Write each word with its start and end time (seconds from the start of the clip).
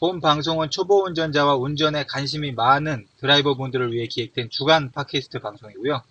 본 0.00 0.18
방송은 0.22 0.70
초보 0.70 1.04
운전자와 1.04 1.56
운전에 1.56 2.06
관심이 2.06 2.52
많은 2.52 3.06
드라이버 3.18 3.54
분들을 3.54 3.92
위해 3.92 4.06
기획된 4.06 4.48
주간 4.48 4.90
팟캐스트 4.92 5.40
방송이고요. 5.40 6.02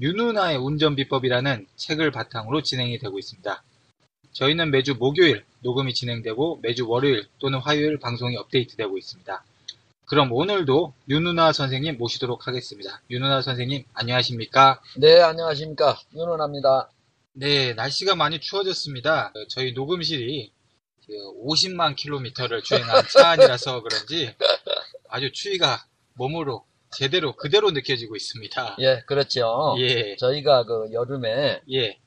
윤누나의 0.00 0.56
운전 0.56 0.96
비법이라는 0.96 1.68
책을 1.76 2.10
바탕으로 2.10 2.62
진행이 2.62 2.98
되고 2.98 3.16
있습니다. 3.16 3.62
저희는 4.32 4.72
매주 4.72 4.96
목요일 4.96 5.44
녹음이 5.60 5.94
진행되고 5.94 6.58
매주 6.60 6.88
월요일 6.88 7.28
또는 7.38 7.60
화요일 7.60 8.00
방송이 8.00 8.36
업데이트되고 8.36 8.98
있습니다. 8.98 9.44
그럼 10.06 10.32
오늘도 10.32 10.92
윤누나 11.08 11.52
선생님 11.52 11.98
모시도록 11.98 12.48
하겠습니다. 12.48 13.00
윤누나 13.10 13.42
선생님 13.42 13.84
안녕하십니까? 13.94 14.82
네, 14.96 15.20
안녕하십니까. 15.20 15.96
윤원합니다. 16.16 16.90
네, 17.34 17.74
날씨가 17.74 18.16
많이 18.16 18.40
추워졌습니다. 18.40 19.28
어, 19.36 19.46
저희 19.50 19.72
녹음실이 19.72 20.50
50만 21.08 21.96
킬로미터를 21.96 22.62
주행한 22.62 23.04
차 23.12 23.30
안이라서 23.30 23.82
그런지 23.82 24.34
아주 25.08 25.30
추위가 25.32 25.84
몸으로 26.14 26.64
제대로 26.96 27.34
그대로 27.36 27.70
느껴지고 27.70 28.16
있습니다. 28.16 28.76
예, 28.80 29.02
그렇죠. 29.06 29.74
예, 29.78 30.16
저희가 30.16 30.64
그 30.64 30.92
여름에 30.92 31.60
예, 31.70 31.84
에, 31.86 31.98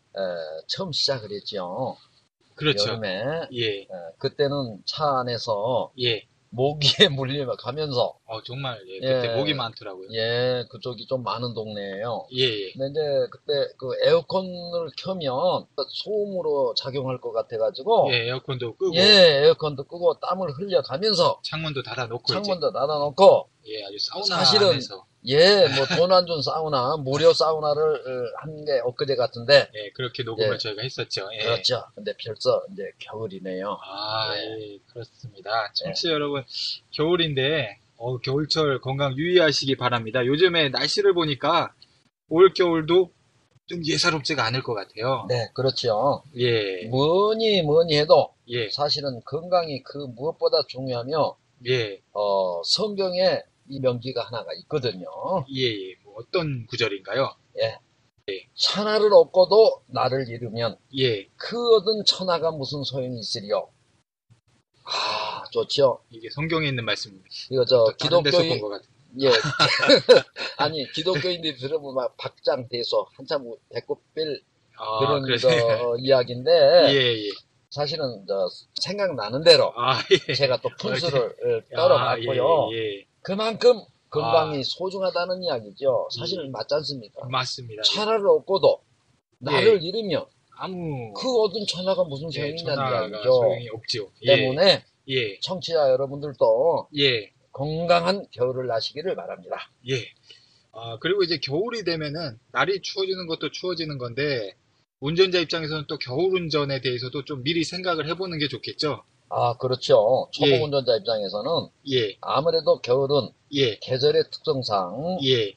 처음 0.67 0.91
시작을 0.91 1.31
했죠. 1.31 1.97
그렇죠. 2.55 2.89
여름에 2.89 3.47
예, 3.53 3.81
에, 3.81 3.87
그때는 4.17 4.81
차 4.85 5.19
안에서 5.19 5.91
예. 6.01 6.27
모기에 6.57 7.07
물리며 7.15 7.55
가면서 7.55 8.15
어, 8.25 8.41
정말, 8.43 8.83
예, 8.87 8.99
그때 8.99 9.31
예. 9.31 9.35
목이 9.35 9.53
많더라고요. 9.53 10.09
예, 10.11 10.65
그쪽이 10.69 11.05
좀 11.07 11.23
많은 11.23 11.53
동네예요. 11.53 12.27
예, 12.33 12.43
예. 12.43 12.71
근데 12.73 12.89
이제 12.89 13.27
그때 13.31 13.73
그 13.77 13.91
에어컨을 14.03 14.89
켜면 14.97 15.67
소음으로 15.89 16.73
작용할 16.75 17.21
것 17.21 17.31
같아가지고 17.31 18.09
예, 18.11 18.27
에어컨도 18.27 18.75
끄고 18.75 18.95
예, 18.95 19.45
에어컨도 19.45 19.83
끄고 19.85 20.19
땀을 20.19 20.49
흘려가면서 20.51 21.39
창문도 21.43 21.83
닫아놓고 21.83 22.25
창문도 22.25 22.73
닫아놓고 22.73 23.49
예, 23.67 23.83
아주 23.85 23.97
사우나 23.99 24.43
사실은 24.43 24.69
안에서 24.71 25.05
예, 25.25 25.67
뭐 25.75 25.85
돈 25.97 26.11
안 26.13 26.25
준 26.25 26.41
사우나, 26.41 26.95
무료 26.97 27.33
사우나를 27.33 28.31
한 28.37 28.65
게 28.65 28.79
엊그제 28.83 29.15
같은데 29.15 29.69
예, 29.75 29.89
그렇게 29.93 30.23
녹음을 30.23 30.53
예. 30.53 30.57
저희가 30.57 30.81
했었죠. 30.83 31.27
예. 31.33 31.43
그렇죠. 31.43 31.83
근데 31.95 32.13
벌써 32.23 32.63
이제 32.71 32.83
겨울이네요. 32.99 33.77
아, 33.83 34.33
네. 34.35 34.73
예, 34.75 34.79
그렇습니다. 34.87 35.71
청취자 35.73 36.09
여러분, 36.11 36.43
겨울인데, 36.91 37.79
어, 37.97 38.17
겨울철 38.19 38.79
건강 38.81 39.17
유의하시기 39.17 39.75
바랍니다. 39.75 40.25
요즘에 40.25 40.69
날씨를 40.69 41.13
보니까 41.13 41.73
올 42.29 42.53
겨울도 42.53 43.11
좀 43.67 43.81
예사롭지가 43.85 44.45
않을 44.45 44.63
것 44.63 44.73
같아요. 44.75 45.25
네, 45.27 45.49
그렇죠. 45.53 46.23
예, 46.37 46.85
뭐니 46.87 47.63
뭐니 47.63 47.97
해도 47.97 48.29
예, 48.49 48.69
사실은 48.69 49.19
건강이 49.25 49.83
그 49.83 49.97
무엇보다 50.15 50.61
중요하며 50.67 51.35
예, 51.67 51.99
어, 52.13 52.61
성경에 52.63 53.41
이 53.69 53.79
명기가 53.79 54.23
하나가 54.23 54.53
있거든요. 54.61 55.07
예, 55.53 55.63
예. 55.63 55.95
뭐 56.03 56.15
어떤 56.17 56.65
구절인가요? 56.67 57.35
천하를 58.57 59.13
얻고도 59.13 59.83
나를 59.87 60.27
잃으면 60.27 60.77
예, 60.97 61.27
그 61.37 61.75
얻은 61.75 62.03
천하가 62.05 62.51
무슨 62.51 62.83
소용이 62.83 63.19
있으리요. 63.19 63.69
아, 64.83 65.43
좋죠. 65.51 66.01
이게 66.09 66.29
성경에 66.29 66.67
있는 66.67 66.83
말씀입니다. 66.85 67.27
이거 67.51 67.65
저 67.65 67.85
기독교인. 67.97 68.59
예. 69.21 69.29
아니, 70.57 70.89
기독교인들이 70.91 71.57
들으면 71.57 71.95
막 71.95 72.17
박장 72.17 72.67
대소 72.67 73.07
한참 73.15 73.45
배꼽 73.73 74.01
뺄 74.13 74.41
아, 74.77 74.99
그런 74.99 75.37
저 75.37 75.49
이야기인데 75.99 76.51
예, 76.89 77.25
예. 77.25 77.29
사실은 77.69 78.25
저 78.27 78.47
생각나는 78.81 79.43
대로 79.43 79.73
아, 79.75 79.99
예. 80.27 80.33
제가 80.33 80.57
또 80.61 80.69
분수를 80.79 81.63
떨어봤고요. 81.73 82.43
아, 82.43 82.73
예, 82.73 82.77
예. 82.77 83.05
그만큼 83.27 83.81
건강이 84.09 84.59
아. 84.59 84.63
소중하다는 84.63 85.43
이야기죠. 85.43 86.07
예. 86.09 86.17
사실은 86.17 86.49
맞지 86.49 86.75
않습니까? 86.75 87.27
맞습니다. 87.27 87.81
천하를 87.81 88.25
얻고도 88.25 88.79
나를 89.39 89.83
잃으면 89.83 90.25
아무 90.57 91.11
그 91.13 91.41
얻은 91.41 91.65
천하가 91.67 92.05
무슨 92.05 92.29
예, 92.29 92.39
소용이 92.39 92.51
있냐는 92.51 92.75
전화가 92.75 93.07
이야기죠. 93.07 93.31
소용이 93.33 93.69
없죠. 93.69 94.11
예, 94.21 94.37
때문에 94.37 94.85
예, 95.09 95.39
청취자 95.41 95.91
여러분들도 95.91 96.87
예. 96.99 97.33
건강한 97.51 98.25
겨울을 98.31 98.67
나시기를 98.67 99.13
바랍니다. 99.17 99.57
예. 99.89 99.95
아, 100.71 100.97
그리고 101.01 101.21
이제 101.23 101.37
겨울이 101.37 101.83
되면은 101.83 102.39
날이 102.53 102.81
추워지는 102.81 103.27
것도 103.27 103.51
추워지는 103.51 103.97
건데, 103.97 104.55
운전자 105.01 105.39
입장에서는 105.39 105.83
또 105.87 105.97
겨울 105.97 106.33
운전에 106.35 106.79
대해서도 106.79 107.25
좀 107.25 107.43
미리 107.43 107.65
생각을 107.65 108.07
해보는 108.07 108.37
게 108.37 108.47
좋겠죠? 108.47 109.03
아, 109.29 109.57
그렇죠. 109.57 110.29
초보 110.31 110.47
예. 110.49 110.61
운전자 110.61 110.95
입장에서는 110.95 111.67
예, 111.91 112.15
아무래도 112.21 112.79
겨울은 112.81 113.29
예, 113.53 113.77
계절의 113.79 114.25
특성상 114.31 115.19
예, 115.23 115.55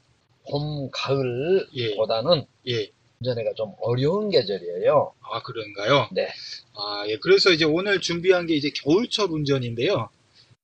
봄, 0.51 0.87
예, 0.87 0.91
가을보다는 0.93 2.47
예. 2.69 2.91
운전하기가 3.21 3.55
좀 3.55 3.75
어려운 3.81 4.31
계절이에요. 4.31 5.13
아, 5.21 5.43
그런가요? 5.43 6.09
네. 6.13 6.29
아, 6.75 7.05
예. 7.09 7.17
그래서 7.19 7.51
이제 7.51 7.65
오늘 7.65 8.01
준비한 8.01 8.47
게 8.47 8.55
이제 8.55 8.71
겨울철 8.71 9.31
운전인데요. 9.31 10.09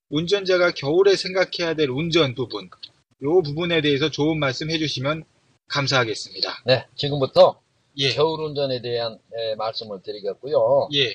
운전자가 0.09 0.73
겨울에 0.73 1.17
생각해야 1.17 1.75
될 1.75 1.91
운전 1.91 2.35
부분, 2.35 2.71
요 3.23 3.43
부분에 3.43 3.81
대해서 3.81 4.11
좋은 4.11 4.39
말씀 4.39 4.71
해주시면 4.71 5.25
감사하겠습니다. 5.69 6.63
네, 6.65 6.87
지금부터 6.95 7.61
예, 7.99 8.11
겨울 8.11 8.41
운전에 8.45 8.81
대한 8.83 9.19
에, 9.35 9.55
말씀을 9.57 10.03
드리겠고요. 10.03 10.89
예. 10.95 11.15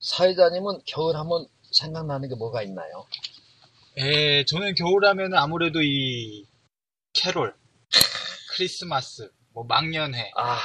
사회자님은 0.00 0.80
겨울 0.86 1.16
하면 1.16 1.46
생각나는 1.72 2.28
게 2.28 2.34
뭐가 2.34 2.62
있나요? 2.62 3.06
에, 3.96 4.44
저는 4.44 4.74
겨울 4.74 5.04
하면 5.06 5.34
아무래도 5.34 5.80
이 5.82 6.46
캐롤, 7.12 7.54
크리스마스, 8.52 9.30
뭐 9.52 9.64
망년회 9.64 10.32
아, 10.36 10.58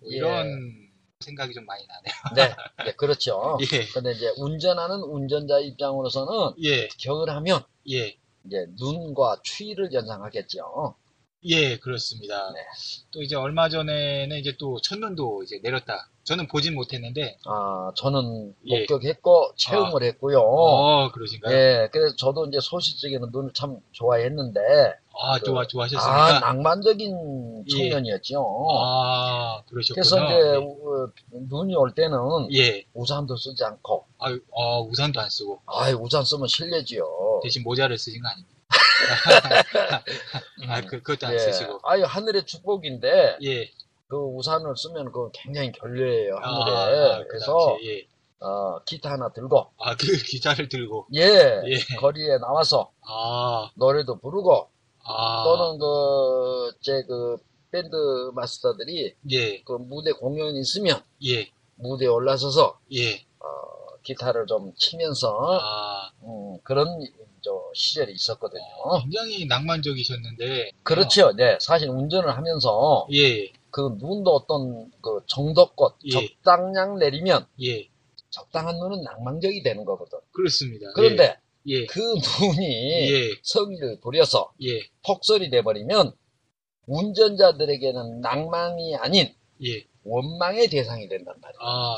뭐 0.00 0.10
예. 0.10 0.16
이런 0.16 0.90
생각이 1.20 1.52
좀 1.52 1.66
많이 1.66 1.84
나네요. 1.86 2.14
네, 2.34 2.56
네, 2.86 2.94
그렇죠. 2.94 3.58
예, 3.60 3.86
근데 3.92 4.12
이제 4.12 4.32
운전하는 4.38 5.02
운전자 5.02 5.58
입장으로서는 5.58 6.54
예, 6.64 6.88
겨울 6.98 7.28
하면 7.30 7.62
예, 7.90 8.16
이제 8.46 8.66
눈과 8.78 9.40
추위를 9.42 9.92
연상하겠죠. 9.92 10.94
예, 11.44 11.78
그렇습니다. 11.78 12.52
네. 12.52 12.60
또 13.12 13.22
이제 13.22 13.34
얼마 13.34 13.70
전에는 13.70 14.36
이제 14.38 14.54
또 14.58 14.78
첫눈도 14.82 15.42
이제 15.42 15.58
내렸다. 15.62 16.10
저는 16.24 16.46
보진 16.48 16.74
못했는데, 16.74 17.38
아, 17.46 17.90
저는 17.96 18.54
예. 18.66 18.80
목격했고 18.80 19.54
체험을 19.56 20.02
했고요. 20.02 20.38
어, 20.40 21.10
그러신가요? 21.12 21.54
예, 21.56 21.88
그래서 21.92 22.14
저도 22.16 22.46
이제 22.46 22.58
소시적에는 22.60 23.30
눈을 23.32 23.52
참 23.54 23.78
좋아했는데, 23.92 24.60
아, 25.22 25.38
그- 25.38 25.44
좋아, 25.46 25.62
아, 25.62 25.66
좋아하셨습니까? 25.66 26.40
낭만적인 26.40 27.64
예. 27.66 27.70
청년이었죠. 27.70 28.66
아, 28.78 29.62
그러셨구나. 29.70 29.94
그래서 29.94 30.24
이제 30.26 30.56
우- 30.58 31.10
눈이 31.48 31.74
올 31.74 31.94
때는 31.94 32.18
예, 32.54 32.84
우산도 32.92 33.36
쓰지 33.36 33.64
않고, 33.64 34.04
아, 34.18 34.38
어, 34.50 34.82
우산도 34.82 35.18
안 35.18 35.30
쓰고 35.30 35.62
아, 35.64 35.90
우산 35.92 36.22
쓰면 36.22 36.48
실례지요. 36.48 37.40
대신 37.42 37.62
모자를 37.62 37.96
쓰신 37.96 38.20
거 38.20 38.28
아닙니까? 38.28 38.59
아, 40.68 40.80
그, 40.82 41.02
그것도 41.02 41.26
안 41.26 41.34
예. 41.34 41.38
쓰시고. 41.38 41.80
아유, 41.84 42.04
하늘의 42.04 42.46
축복인데, 42.46 43.38
예. 43.42 43.70
그 44.08 44.16
우산을 44.16 44.76
쓰면 44.76 45.12
그 45.12 45.30
굉장히 45.32 45.72
결례예요, 45.72 46.36
아, 46.40 46.48
하늘에. 46.48 47.12
아, 47.12 47.18
그 47.18 47.28
그래서, 47.28 47.78
예. 47.84 48.06
어, 48.40 48.82
기타 48.84 49.10
하나 49.10 49.32
들고, 49.32 49.72
아, 49.78 49.96
그 49.96 50.06
기자를 50.26 50.68
들고. 50.68 51.08
예, 51.14 51.62
예. 51.66 51.96
거리에 51.98 52.38
나와서 52.38 52.90
아, 53.02 53.70
노래도 53.74 54.18
부르고, 54.18 54.68
아. 55.04 55.44
또는 55.44 55.78
그, 55.78 56.72
제 56.80 57.02
그, 57.06 57.36
밴드 57.70 57.96
마스터들이 58.34 59.14
예, 59.30 59.62
그 59.62 59.72
무대 59.72 60.12
공연이 60.12 60.60
있으면 60.60 61.02
예, 61.24 61.50
무대에 61.76 62.08
올라서서 62.08 62.78
예. 62.94 63.14
어, 63.38 63.96
기타를 64.02 64.46
좀 64.46 64.72
치면서 64.76 65.58
아, 65.60 66.10
음, 66.22 66.58
그런 66.62 67.00
저 67.42 67.62
시절이 67.74 68.12
있었거든요. 68.12 68.62
굉장히 69.02 69.46
낭만적이셨는데. 69.46 70.72
그렇죠. 70.82 71.32
네, 71.36 71.58
사실 71.60 71.88
운전을 71.88 72.36
하면서 72.36 73.06
예, 73.12 73.50
그 73.70 73.96
눈도 73.98 74.30
어떤 74.32 74.90
그 75.00 75.22
정도껏 75.26 75.96
예. 76.06 76.10
적당량 76.10 76.98
내리면 76.98 77.46
예, 77.62 77.88
적당한 78.30 78.76
눈은 78.78 79.02
낭만적이 79.02 79.62
되는 79.62 79.84
거거든. 79.84 80.18
그렇습니다. 80.32 80.86
그런데 80.94 81.36
예, 81.66 81.86
그 81.86 82.00
눈이 82.00 83.12
예, 83.12 83.30
성의를 83.42 84.00
부려서 84.00 84.52
예, 84.62 84.80
폭설이 85.06 85.50
돼버리면 85.50 86.12
운전자들에게는 86.86 88.20
낭만이 88.20 88.96
아닌 88.96 89.32
예. 89.64 89.84
원망의 90.04 90.68
대상이 90.68 91.08
된단 91.08 91.34
말이에요. 91.40 91.58
아, 91.60 91.96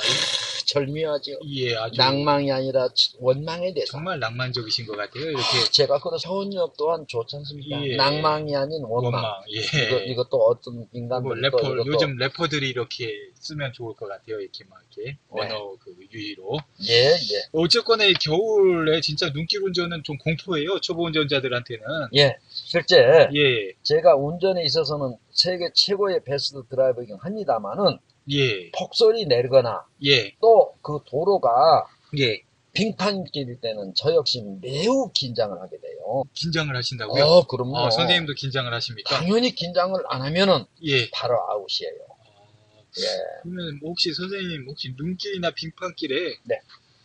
절묘하죠. 0.72 1.32
예, 1.48 1.76
아주. 1.76 1.98
낭망이 1.98 2.50
아니라 2.50 2.88
원망의 3.18 3.74
대상. 3.74 3.98
정말 3.98 4.18
낭만적이신 4.18 4.86
것 4.86 4.96
같아요. 4.96 5.24
이렇게. 5.24 5.42
제가 5.70 6.00
그런 6.00 6.18
서운역 6.18 6.76
또한 6.78 7.04
좋지 7.06 7.36
않습니까? 7.36 7.86
예. 7.86 7.96
낭망이 7.96 8.56
아닌 8.56 8.82
원망. 8.82 9.12
원망. 9.12 9.42
예. 9.50 9.86
이거, 9.86 9.98
이것도 9.98 10.36
어떤 10.38 10.76
뭐 10.76 10.86
인간들 10.92 11.40
래퍼, 11.40 11.58
또 11.58 11.74
이것도 11.74 11.86
요즘 11.86 12.16
래퍼들이 12.16 12.68
이렇게 12.68 13.12
쓰면 13.34 13.72
좋을 13.74 13.94
것 13.94 14.08
같아요. 14.08 14.40
이렇게 14.40 14.64
막 14.70 14.80
이렇게 14.96 15.12
네. 15.12 15.18
언어 15.30 15.76
그 15.78 15.94
유희로. 16.10 16.58
예, 16.88 17.12
예. 17.12 17.42
어쨌거나 17.52 18.04
이 18.04 18.14
겨울에 18.14 19.00
진짜 19.00 19.30
눈길 19.32 19.62
운전은 19.62 20.02
좀 20.04 20.16
공포예요. 20.18 20.80
초보 20.80 21.04
운전자들한테는. 21.04 21.84
예. 22.16 22.36
실제 22.48 23.28
예, 23.34 23.72
제가 23.82 24.16
운전에 24.16 24.64
있어서는 24.64 25.16
세계 25.32 25.70
최고의 25.74 26.24
베스트 26.24 26.62
드라이버이긴 26.68 27.16
합니다만은 27.20 27.98
예, 28.30 28.70
폭설이 28.72 29.26
내리거나 29.26 29.84
예, 30.04 30.32
또 30.40 30.74
그 30.82 30.98
도로가 31.06 31.86
예. 32.18 32.42
빙판길일 32.74 33.60
때는 33.60 33.92
저 33.94 34.14
역시 34.14 34.42
매우 34.62 35.10
긴장을 35.12 35.60
하게 35.60 35.78
돼요. 35.78 36.24
긴장을 36.32 36.74
하신다고요? 36.74 37.22
어, 37.22 37.46
그럼요. 37.46 37.76
어, 37.76 37.90
선생님도 37.90 38.32
긴장을 38.34 38.72
하십니까? 38.72 39.14
당연히 39.16 39.54
긴장을 39.54 39.94
안 40.08 40.22
하면은 40.22 40.64
예. 40.84 41.10
바로 41.10 41.34
아웃이에요. 41.50 41.92
어, 42.08 42.84
예. 42.98 43.04
그러면 43.42 43.78
혹시 43.82 44.12
선생님 44.14 44.66
혹시 44.68 44.94
눈길이나 44.96 45.50
빙판길에 45.50 46.14
네. 46.44 46.60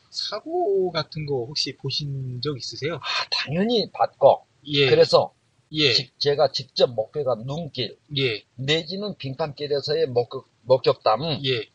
사고 0.09 0.89
같은 0.91 1.25
거 1.25 1.33
혹시 1.45 1.75
보신 1.75 2.39
적 2.41 2.57
있으세요? 2.57 2.95
아, 2.95 2.99
당연히 3.29 3.89
받고 3.91 4.45
예. 4.67 4.89
그래서 4.89 5.33
예. 5.73 5.91
직- 5.93 6.17
제가 6.17 6.51
직접 6.53 6.87
목격한 6.93 7.45
눈길 7.45 7.97
예. 8.17 8.41
내지는 8.55 9.15
빙판길에서의 9.17 10.07
목격, 10.07 10.47
목격담 10.67 11.21
예. 11.45 11.65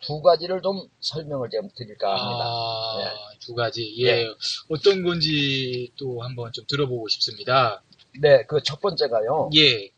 두 0.00 0.20
가지를 0.20 0.60
좀 0.60 0.86
설명을 1.00 1.48
좀 1.50 1.68
드릴까 1.74 2.10
합니다. 2.10 2.44
아, 2.44 3.14
두 3.40 3.54
가지. 3.54 3.94
예. 4.00 4.08
예. 4.08 4.26
어떤 4.68 5.02
건지 5.02 5.90
또 5.98 6.20
한번 6.22 6.52
좀 6.52 6.64
들어보고 6.68 7.08
싶습니다. 7.08 7.82
네, 8.20 8.44
그 8.44 8.60
첫 8.62 8.80
번째가요. 8.80 9.50
예. 9.56 9.90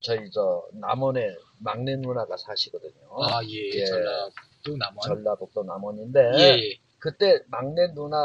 저희 0.00 0.18
저 0.32 0.62
남원에 0.72 1.20
막내 1.58 1.96
누나가 1.96 2.36
사시거든요. 2.36 2.92
아, 3.22 3.40
예. 3.44 3.80
예. 3.80 3.84
전라도 3.86 4.76
남원. 4.78 4.98
전라북도 5.06 5.62
남원인데 5.62 6.20
예. 6.38 6.78
그때 6.98 7.38
막내 7.48 7.92
누나 7.94 8.16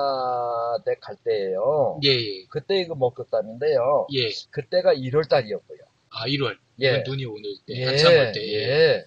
댁 0.86 1.00
갈 1.02 1.16
때예요. 1.24 2.00
예. 2.06 2.10
예. 2.10 2.46
그때 2.50 2.86
그 2.88 2.94
목격담인데요. 2.94 4.08
예. 4.14 4.30
그때가 4.52 4.94
1월 4.96 5.30
달이었고요. 5.30 5.80
아, 6.12 6.26
1월. 6.28 6.58
예. 6.80 7.04
눈이 7.06 7.26
오는 7.26 7.44
때. 7.68 7.76
예, 7.76 7.86
한참 7.86 8.14
올 8.14 8.32
때. 8.32 8.42
예. 8.54 9.06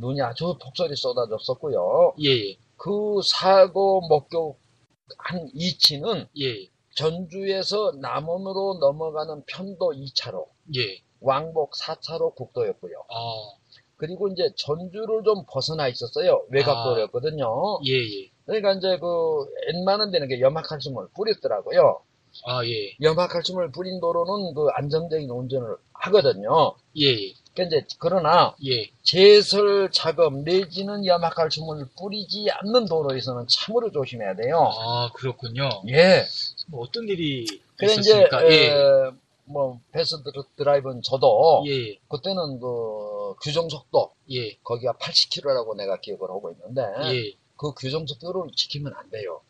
예. 0.00 0.06
눈이 0.06 0.22
아주 0.22 0.56
폭설이 0.60 0.96
쏟아졌었고요. 0.96 2.14
예. 2.24 2.56
그 2.76 3.20
사고 3.24 4.00
목격한 4.08 5.50
이치는 5.54 6.26
예. 6.40 6.68
전주에서 6.94 7.92
남원으로 8.00 8.78
넘어가는 8.80 9.44
편도 9.46 9.92
2차로, 9.92 10.46
예. 10.76 11.02
왕복 11.20 11.72
4차로 11.72 12.34
국도였고요. 12.34 12.94
아, 13.08 13.60
그리고 13.96 14.28
이제 14.28 14.50
전주를 14.56 15.22
좀 15.24 15.44
벗어나 15.46 15.86
있었어요. 15.88 16.44
외곽도로였거든요. 16.50 17.80
예. 17.86 17.92
예. 17.92 18.30
그러니까 18.46 18.72
이제 18.72 18.98
그 18.98 19.46
웬만한 19.72 20.10
데는 20.10 20.28
게 20.28 20.40
염화칼슘을 20.40 21.08
뿌렸더라고요. 21.14 22.02
아, 22.46 22.64
예. 22.64 22.96
염화칼슘을 23.00 23.72
뿌린 23.72 24.00
도로는 24.00 24.54
그 24.54 24.68
안정적인 24.72 25.28
운전을 25.28 25.76
하거든요. 25.92 26.74
예. 26.98 27.34
이제 27.58 27.84
그러나 27.98 28.54
예. 28.64 28.90
제설 29.02 29.90
작업 29.92 30.34
내지는 30.42 31.04
염화칼슘을 31.04 31.88
뿌리지 31.98 32.48
않는 32.50 32.86
도로에서는 32.86 33.46
참으로 33.48 33.90
조심해야 33.90 34.34
돼요. 34.36 34.70
아, 34.78 35.10
그렇군요. 35.14 35.68
예. 35.88 36.24
뭐 36.68 36.82
어떤 36.82 37.08
일이 37.08 37.46
그래 37.76 37.92
이제 37.92 38.00
있었습니까? 38.00 38.50
예. 38.50 38.66
에, 38.66 39.10
뭐 39.44 39.80
베스트 39.92 40.22
드라이브는 40.56 41.02
저도 41.02 41.64
예. 41.66 41.96
그때는 42.08 42.60
그 42.60 43.34
규정 43.42 43.68
속도 43.68 44.12
예. 44.30 44.54
거기가 44.62 44.92
80km라고 44.94 45.76
내가 45.76 45.98
기억을 46.00 46.28
하고 46.30 46.52
있는데 46.52 46.82
예. 47.12 47.34
그 47.56 47.72
규정 47.74 48.06
속도를 48.06 48.50
지키면 48.54 48.92
안 48.96 49.10
돼요. 49.10 49.40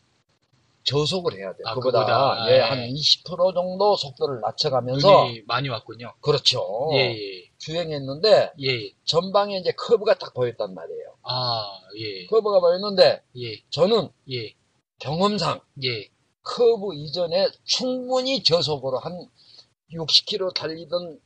저속을 0.90 1.34
해야 1.34 1.52
돼요. 1.52 1.62
아, 1.66 1.74
그보다 1.74 2.00
그보다, 2.00 2.50
예, 2.50 2.56
예. 2.56 2.60
한 2.60 2.78
20% 2.80 3.54
정도 3.54 3.96
속도를 3.96 4.40
낮춰가면서 4.40 5.26
많이 5.46 5.68
왔군요. 5.68 6.12
그렇죠. 6.20 6.90
예. 6.94 7.14
예. 7.14 7.50
주행했는데 7.58 8.52
예. 8.60 8.90
전방에 9.04 9.58
이제 9.58 9.72
커브가 9.72 10.18
딱 10.18 10.34
보였단 10.34 10.74
말이에요. 10.74 11.16
아, 11.22 11.80
예. 11.96 12.26
커브가 12.26 12.60
보였는데 12.60 13.22
예. 13.36 13.62
저는 13.70 14.08
예. 14.32 14.54
경험상 14.98 15.60
예. 15.84 16.08
커브 16.42 16.94
이전에 16.94 17.48
충분히 17.64 18.42
저속으로 18.42 18.98
한 18.98 19.12
60km 19.92 20.54
달리던 20.54 21.20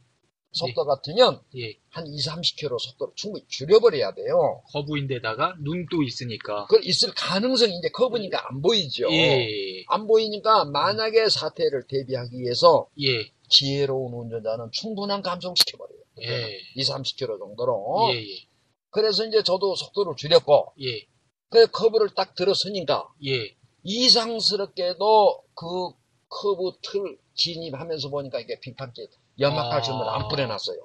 속도 0.55 0.85
같으면 0.85 1.41
예. 1.57 1.77
한 1.91 2.07
2, 2.07 2.17
30km 2.17 2.79
속도를 2.79 3.13
충분히 3.17 3.45
줄여버려야 3.49 4.15
돼요. 4.15 4.63
커브인데다가 4.73 5.57
눈도 5.61 6.03
있으니까. 6.03 6.67
그 6.67 6.81
있을 6.83 7.13
가능성이 7.15 7.77
이제 7.79 7.89
커브니까 7.91 8.49
안 8.49 8.63
보이죠. 8.63 9.11
예. 9.13 9.85
안 9.89 10.07
보이니까 10.07 10.65
만약에 10.67 11.29
사태를 11.29 11.87
대비하기 11.89 12.39
위해서 12.39 12.89
예. 13.01 13.31
지혜로운 13.49 14.15
운전자는 14.15 14.71
충분한 14.73 15.23
감속을 15.23 15.55
시켜버려요. 15.59 16.01
예. 16.23 16.59
2, 16.77 16.83
30km 16.83 17.39
정도로. 17.39 18.11
예. 18.13 18.19
예. 18.19 18.27
그래서 18.91 19.27
이제 19.27 19.43
저도 19.43 19.75
속도를 19.75 20.15
줄였고, 20.17 20.73
예. 20.83 21.07
그 21.51 21.67
커브를 21.71 22.11
딱 22.15 22.35
들었으니까 22.35 23.09
예. 23.27 23.55
이상스럽게도 23.83 25.43
그 25.55 25.91
커브 26.29 26.73
틀 26.83 27.19
진입하면서 27.35 28.09
보니까 28.09 28.41
이게 28.41 28.59
빙판길 28.61 29.09
연막칼슘을 29.39 30.09
아. 30.09 30.17
안 30.17 30.29
뿌려놨어요. 30.29 30.79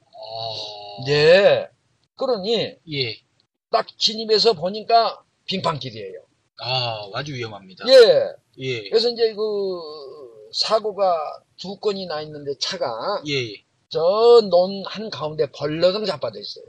아. 0.00 1.08
예. 1.08 1.68
그러니 2.16 2.76
예. 2.92 3.16
딱 3.70 3.86
진입해서 3.98 4.52
보니까 4.52 5.22
빙판길이에요. 5.46 6.24
아, 6.60 7.08
아주 7.14 7.34
위험합니다. 7.34 7.84
예. 7.88 8.32
예. 8.58 8.88
그래서 8.88 9.08
이제 9.08 9.34
그 9.34 9.80
사고가 10.52 11.42
두 11.56 11.76
건이 11.76 12.06
나 12.06 12.20
있는데 12.22 12.52
차가 12.60 12.86
예. 13.28 13.64
저논 13.88 14.84
한 14.86 15.10
가운데 15.10 15.46
벌러덩 15.50 16.04
자빠져 16.04 16.38
있어요. 16.40 16.64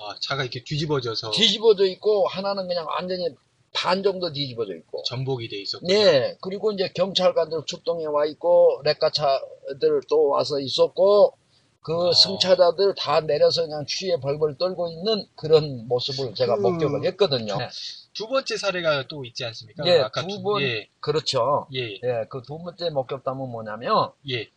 아, 0.00 0.14
차가 0.20 0.42
이렇게 0.42 0.62
뒤집어져서 0.62 1.32
뒤집어져 1.32 1.84
있고 1.86 2.26
하나는 2.28 2.68
그냥 2.68 2.86
완전히 2.86 3.28
반 3.72 4.02
정도 4.02 4.32
뒤집어져 4.32 4.74
있고. 4.76 5.02
전복이 5.04 5.48
돼 5.48 5.56
있었군요. 5.60 5.92
네. 5.92 6.36
그리고 6.40 6.72
이제 6.72 6.90
경찰관들 6.94 7.62
출동해 7.66 8.06
와 8.06 8.24
있고 8.26 8.80
레카차들 8.84 10.00
또 10.08 10.28
와서 10.28 10.58
있었고 10.60 11.34
그 11.80 12.08
아. 12.08 12.12
승차자들 12.12 12.94
다 12.96 13.20
내려서 13.20 13.62
그냥 13.62 13.84
취해 13.86 14.18
벌벌 14.20 14.58
떨고 14.58 14.88
있는 14.90 15.26
그런 15.36 15.86
모습을 15.88 16.34
제가 16.34 16.56
그- 16.56 16.60
목격을 16.62 17.04
했거든요. 17.06 17.56
네. 17.56 17.68
두 18.14 18.26
번째 18.26 18.56
사례가 18.56 19.06
또 19.06 19.24
있지 19.24 19.44
않습니까? 19.44 19.86
예, 19.86 20.00
아까 20.00 20.26
두 20.26 20.42
번. 20.42 20.60
예. 20.62 20.88
그렇죠. 21.00 21.68
예. 21.74 21.92
예, 22.02 22.26
그 22.28 22.42
두 22.42 22.58
번째 22.58 22.90
목격담은 22.90 23.48
뭐냐면 23.48 24.10
예. 24.30 24.48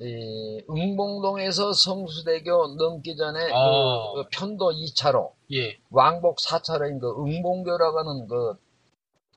이 0.00 0.62
응봉동에서 0.70 1.72
성수대교 1.74 2.76
넘기 2.76 3.14
전에 3.16 3.50
아. 3.52 4.12
그, 4.14 4.22
그 4.22 4.28
편도 4.32 4.72
2차로 4.72 5.32
예. 5.52 5.76
왕복 5.90 6.38
4차로인 6.38 6.98
그 7.00 7.10
응봉교라고 7.22 7.98
하는 7.98 8.26
그 8.26 8.54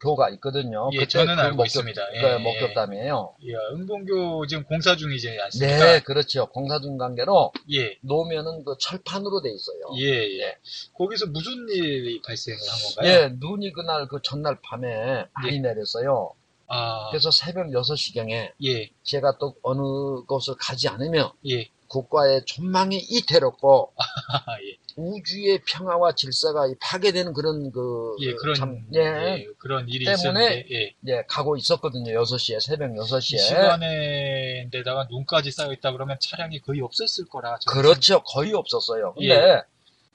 교가 0.01 0.29
있거든요. 0.31 0.89
예, 0.93 1.07
저는 1.07 1.35
그 1.35 1.41
알고 1.41 1.55
목격- 1.57 1.65
있습니다. 1.67 2.01
예, 2.15 2.21
그 2.21 2.27
예. 2.27 2.38
목격담이에요. 2.38 3.35
예. 3.43 3.53
은봉교 3.74 4.45
지금 4.47 4.63
공사 4.65 4.95
중이지 4.95 5.38
않습니까? 5.39 5.77
네, 5.85 6.00
그렇죠. 6.01 6.47
공사 6.47 6.79
중 6.79 6.97
관계로 6.97 7.51
예. 7.71 7.97
놓으면은 8.01 8.63
그 8.65 8.75
철판으로 8.79 9.41
돼 9.41 9.50
있어요. 9.51 9.79
예, 9.97 10.39
예. 10.41 10.57
거기서 10.97 11.27
무슨 11.27 11.67
일이 11.69 12.21
발생을 12.21 12.57
한 12.59 12.93
건가요? 12.95 13.09
예, 13.24 13.29
눈이 13.39 13.71
그날 13.71 14.07
그 14.07 14.19
전날 14.21 14.57
밤에 14.62 15.25
많이 15.33 15.59
내렸어요. 15.59 16.33
아, 16.67 17.10
그래서 17.12 17.31
새벽 17.31 17.67
6시경에 17.67 18.51
예, 18.63 18.89
제가 19.03 19.38
또 19.38 19.55
어느 19.62 20.24
곳을 20.25 20.55
가지 20.60 20.88
않으면 20.88 21.31
예, 21.48 21.69
국가의 21.88 22.43
존망이 22.45 22.98
이태롭고 22.98 23.93
아, 23.98 24.60
예. 24.62 24.77
우주의 24.98 25.62
평화와 25.65 26.15
질서가 26.15 26.67
파괴되는 26.79 27.34
그런 27.34 27.72
그 27.72 28.15
예, 28.22 28.34
그런, 28.34 28.55
참, 28.55 28.86
예. 28.93 29.00
예, 29.00 29.48
그런 29.57 29.88
일이 29.89 30.05
때문에 30.05 30.15
있었는데, 30.15 30.65
예. 30.72 30.95
예, 31.07 31.24
가고 31.27 31.57
있었거든요. 31.57 32.12
6시에 32.24 32.60
새벽 32.62 32.91
이 32.91 32.95
6시에. 32.95 33.38
시간에데다가 33.38 35.07
눈까지 35.10 35.51
쌓여 35.51 35.74
있다 35.74 35.91
그러면 35.91 36.17
차량이 36.22 36.60
거의 36.60 36.81
없었을 36.81 37.25
거라. 37.25 37.57
그렇죠. 37.67 38.24
거의 38.24 38.53
없었어요. 38.53 39.13
근데 39.13 39.36
예. 39.36 39.62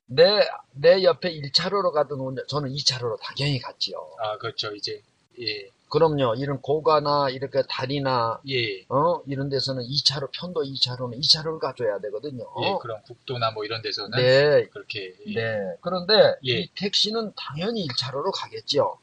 내, 0.07 0.49
내 0.73 1.04
옆에 1.04 1.30
1차로로 1.30 1.92
가던 1.92 2.19
운전, 2.19 2.45
저는 2.49 2.71
2차로로 2.71 3.19
당연히 3.21 3.61
갔지요. 3.61 3.97
아, 4.19 4.38
그렇죠. 4.38 4.75
이제, 4.75 5.00
예, 5.40 5.69
그럼요. 5.90 6.37
이런 6.37 6.61
고가나 6.61 7.28
이렇게 7.30 7.62
다리나 7.68 8.40
예, 8.49 8.85
어 8.88 9.23
이런 9.26 9.49
데서는 9.49 9.82
2차로 9.82 10.30
편도 10.32 10.62
2차로는 10.62 11.20
2차로를 11.20 11.59
가줘야 11.59 11.99
되거든요. 11.99 12.44
예, 12.62 12.75
그런 12.80 13.02
국도나 13.02 13.50
뭐 13.50 13.64
이런 13.64 13.82
데서는 13.82 14.18
어? 14.18 14.23
네. 14.23 14.66
그렇게, 14.68 15.14
예. 15.26 15.35
네. 15.35 15.76
그런데 15.80 16.14
예. 16.47 16.61
이 16.61 16.68
택시는 16.75 17.32
당연히 17.37 17.87
1차로로 17.88 18.30
가겠죠. 18.32 18.99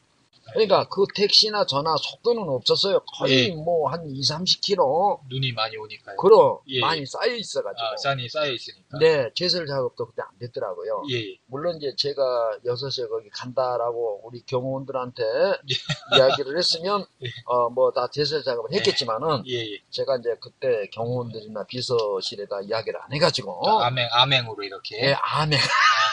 그러니까 0.52 0.88
그 0.88 1.04
택시나 1.14 1.64
전화 1.66 1.94
속도는 1.96 2.42
없었어요. 2.48 3.00
거의 3.18 3.50
예. 3.50 3.54
뭐한 3.54 4.08
2, 4.08 4.20
30km 4.20 5.20
눈이 5.28 5.52
많이 5.52 5.76
오니까요. 5.76 6.16
그럼 6.16 6.58
예. 6.68 6.80
많이 6.80 7.04
쌓여 7.06 7.34
있어가지고. 7.34 7.86
아, 7.86 7.96
산이 7.96 8.28
쌓여 8.28 8.50
있으니까. 8.52 8.98
네, 8.98 9.30
제설 9.34 9.66
작업도 9.66 10.06
그때 10.06 10.22
안 10.22 10.38
됐더라고요. 10.38 11.02
예, 11.12 11.36
물론 11.46 11.76
이제 11.76 11.92
제가 11.96 12.58
6시에 12.64 13.08
거기 13.08 13.28
간다라고 13.30 14.22
우리 14.24 14.42
경호원들한테 14.46 15.22
예. 15.22 16.16
이야기를 16.16 16.56
했으면 16.56 17.04
예. 17.22 17.28
어뭐 17.46 17.92
다 17.92 18.08
제설 18.12 18.42
작업을 18.42 18.72
했겠지만은 18.74 19.44
예, 19.48 19.54
예. 19.54 19.78
제가 19.90 20.16
이제 20.16 20.34
그때 20.40 20.88
경호원들이나 20.92 21.64
비서실에다 21.66 22.62
이야기를 22.62 23.00
안 23.00 23.12
해가지고 23.12 23.68
아맹, 23.82 24.08
아맹으로 24.12 24.62
이렇게. 24.62 25.08
예, 25.08 25.12
아멘 25.20 25.58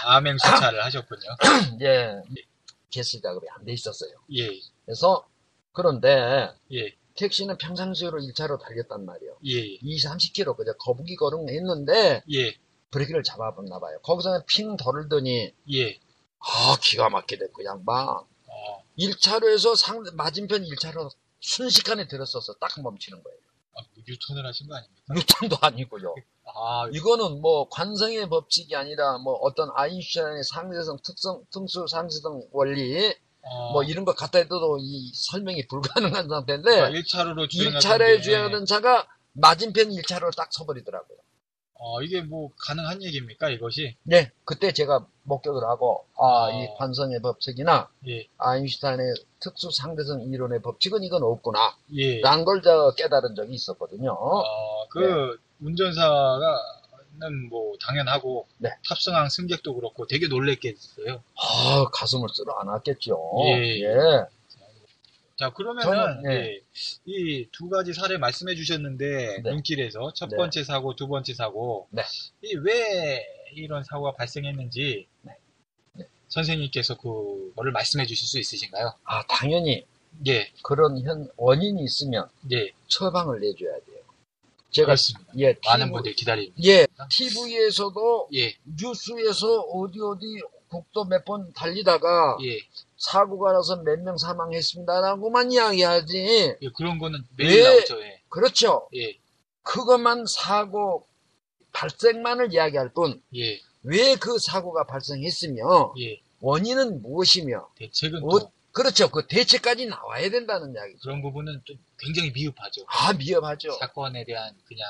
아, 0.05 0.15
아맹 0.17 0.37
수차를 0.37 0.83
하셨군요. 0.83 1.21
예 1.81 2.21
제설 2.89 3.21
작업이 3.21 3.45
안 3.57 3.65
돼 3.65 3.73
있었어요. 3.73 4.11
예, 4.35 4.49
그래서 4.85 5.27
그런데 5.73 6.49
예, 6.73 6.95
택시는 7.15 7.57
평상시로 7.57 8.19
1차로 8.19 8.59
달렸단 8.59 9.05
말이에요. 9.05 9.37
예, 9.45 9.59
2, 9.81 9.97
30km 9.97 10.55
그저 10.57 10.73
거북이 10.73 11.15
걸음 11.15 11.49
했는데 11.49 12.23
예, 12.33 12.55
브레이크를 12.91 13.23
잡아봤나 13.23 13.79
봐요. 13.79 13.99
거기서는 14.03 14.41
핑 14.47 14.77
돌더니 14.77 15.53
예. 15.73 15.99
아 16.39 16.77
기가 16.81 17.09
막히대 17.09 17.47
그 17.53 17.63
양반. 17.65 18.07
어, 18.07 18.83
1차로에서 18.97 19.75
상, 19.75 20.03
맞은편 20.13 20.63
1차로 20.63 21.09
순식간에 21.39 22.07
들었어서 22.07 22.53
딱 22.55 22.71
멈추는 22.81 23.21
거예요. 23.23 23.37
아, 23.77 23.81
유턴을 24.07 24.45
하신 24.45 24.67
거 24.67 24.75
아닙니까? 24.75 25.01
유턴도 25.15 25.57
아니고요. 25.61 26.15
아, 26.55 26.87
이거는 26.91 27.41
뭐 27.41 27.67
관성의 27.69 28.29
법칙이 28.29 28.75
아니라 28.75 29.17
뭐 29.17 29.33
어떤 29.35 29.69
아인슈타인의 29.75 30.43
상대성 30.43 30.97
특성, 31.03 31.43
특수 31.51 31.85
상대성 31.87 32.47
원리 32.51 33.13
어, 33.41 33.73
뭐 33.73 33.83
이런 33.83 34.05
것 34.05 34.15
갖다 34.15 34.39
해도 34.39 34.77
이 34.79 35.11
설명이 35.13 35.67
불가능한 35.67 36.29
상태인데 36.29 36.69
그러니까 36.69 36.99
1차로로 36.99 37.49
주행하던 37.49 37.79
1차로에 37.79 38.15
게, 38.15 38.21
주행하던 38.21 38.65
차가 38.65 39.07
맞은편 39.33 39.89
1차로로 39.89 40.35
딱 40.35 40.51
서버리더라고요. 40.51 41.17
어, 41.77 42.01
이게 42.01 42.21
뭐 42.21 42.49
가능한 42.57 43.03
얘기입니까, 43.03 43.49
이것이? 43.49 43.95
네, 44.03 44.31
그때 44.45 44.71
제가 44.71 45.05
목격을 45.23 45.63
하고 45.65 46.05
아, 46.17 46.47
어. 46.47 46.51
이 46.51 46.67
관성의 46.77 47.21
법칙이나 47.21 47.89
예, 48.07 48.25
아인슈타인의 48.37 49.13
특수 49.39 49.69
상대성 49.71 50.21
이론의 50.21 50.61
법칙은 50.61 51.03
이건 51.03 51.23
없구나. 51.23 51.75
예. 51.95 52.21
라는 52.21 52.45
걸저 52.45 52.93
깨달은 52.97 53.35
적이 53.35 53.53
있었거든요. 53.53 54.13
어, 54.13 54.87
그 54.89 54.99
네. 54.99 55.44
운전사가는 55.61 57.49
뭐 57.49 57.73
당연하고 57.81 58.47
네. 58.57 58.69
탑승한 58.87 59.29
승객도 59.29 59.75
그렇고 59.75 60.05
되게 60.07 60.27
놀랬겠어요. 60.27 61.23
아, 61.35 61.85
가슴을 61.91 62.29
쓸어 62.33 62.53
안았겠죠. 62.59 63.17
예. 63.47 63.81
예. 63.81 64.25
자 65.37 65.49
그러면은 65.51 66.23
예. 66.31 66.31
예, 66.31 66.61
이두 67.05 67.69
가지 67.69 67.93
사례 67.93 68.17
말씀해 68.17 68.55
주셨는데 68.55 69.41
네. 69.43 69.49
눈길에서 69.49 70.13
첫 70.13 70.29
네. 70.29 70.37
번째 70.37 70.63
사고, 70.63 70.95
두 70.95 71.07
번째 71.07 71.33
사고 71.33 71.87
네. 71.89 72.03
이왜 72.41 73.25
이런 73.53 73.83
사고가 73.83 74.13
발생했는지 74.13 75.07
네. 75.23 75.33
네. 75.93 76.05
선생님께서 76.29 76.97
그거를 76.97 77.73
말씀해 77.73 78.05
주실 78.05 78.27
수 78.27 78.39
있으신가요? 78.39 78.93
아, 79.03 79.23
당연히 79.27 79.85
예, 80.27 80.49
그런 80.63 81.01
현 81.01 81.29
원인이 81.35 81.83
있으면 81.83 82.29
예, 82.53 82.71
처방을 82.87 83.41
내줘야 83.41 83.73
돼요. 83.73 83.94
제가 84.75 84.87
그렇습니다. 84.87 85.33
예, 85.39 85.55
많은 85.65 85.85
TV 85.85 85.91
분들이 85.93 86.15
기다립니다. 86.15 86.55
예, 86.65 86.85
TV에서도 87.09 88.29
예, 88.33 88.53
뉴스에서 88.65 89.61
어디 89.61 89.99
어디 90.01 90.25
국도 90.69 91.05
몇 91.05 91.23
번 91.23 91.53
달리다가 91.53 92.37
예, 92.43 92.59
사고가 92.97 93.53
나서 93.53 93.77
몇 93.83 93.99
명 94.01 94.17
사망했습니다라고만 94.17 95.51
이야기하지. 95.53 96.17
예, 96.61 96.69
그런 96.75 96.99
거는 96.99 97.19
매일 97.37 97.61
왜- 97.61 97.63
나오죠. 97.63 98.01
예, 98.01 98.21
그렇죠. 98.29 98.89
예, 98.95 99.17
그것만 99.63 100.25
사고 100.27 101.07
발생만을 101.71 102.53
이야기할 102.53 102.89
뿐, 102.93 103.21
예, 103.35 103.59
왜 103.83 104.15
그 104.15 104.37
사고가 104.39 104.85
발생했으며, 104.85 105.93
예. 105.99 106.19
원인은 106.41 107.01
무엇이며, 107.01 107.69
대책은 107.77 108.23
어, 108.23 108.29
또 108.39 108.51
그렇죠. 108.75 109.09
그 109.09 109.25
대책까지 109.25 109.85
나와야 109.85 110.29
된다는 110.29 110.73
이야기죠. 110.75 110.99
그런 111.01 111.21
부분은 111.21 111.61
좀 111.63 111.77
굉장히 111.97 112.29
미흡하죠. 112.31 112.81
아, 112.87 113.13
미흡하죠. 113.13 113.71
사건에 113.79 114.25
대한 114.25 114.53
그냥 114.67 114.85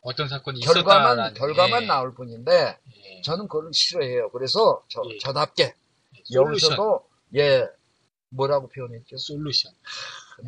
어떤 0.00 0.26
사건이 0.26 0.60
결과만, 0.60 1.12
있었다라는 1.12 1.34
결과만 1.34 1.82
예, 1.82 1.86
나올 1.86 2.14
뿐인데, 2.14 2.78
예, 2.96 3.22
저는 3.22 3.46
그걸 3.46 3.70
싫어해요. 3.74 4.30
그래서 4.30 4.82
저, 4.88 5.02
예. 5.10 5.18
저답게, 5.18 5.74
솔루션, 6.24 6.70
여기서도, 6.70 7.06
예, 7.36 7.66
뭐라고 8.30 8.68
표현했죠? 8.68 9.18
솔루션. 9.18 9.70